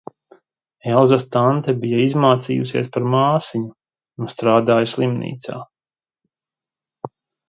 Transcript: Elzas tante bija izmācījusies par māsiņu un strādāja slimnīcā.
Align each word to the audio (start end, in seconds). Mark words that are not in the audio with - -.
Elzas 0.91 1.25
tante 1.35 1.73
bija 1.83 1.99
izmācījusies 2.05 2.89
par 2.95 3.05
māsiņu 3.15 4.23
un 4.23 4.31
strādāja 4.35 4.89
slimnīcā. 4.95 5.59